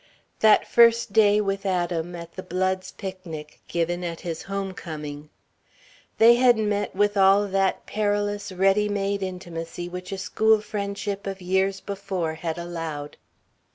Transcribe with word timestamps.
That 0.39 0.67
first 0.67 1.13
day 1.13 1.39
with 1.41 1.63
Adam 1.63 2.15
at 2.15 2.33
the 2.33 2.41
Blood's 2.41 2.91
picnic, 2.91 3.61
given 3.67 4.03
at 4.03 4.21
his 4.21 4.41
home 4.41 4.73
coming. 4.73 5.29
They 6.17 6.37
had 6.37 6.57
met 6.57 6.95
with 6.95 7.15
all 7.15 7.45
that 7.49 7.85
perilous, 7.85 8.51
ready 8.51 8.89
made 8.89 9.21
intimacy 9.21 9.87
which 9.87 10.11
a 10.11 10.17
school 10.17 10.59
friendship 10.59 11.27
of 11.27 11.39
years 11.39 11.81
before 11.81 12.33
had 12.33 12.57
allowed. 12.57 13.17